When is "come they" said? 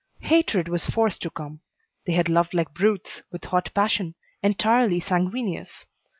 1.29-2.13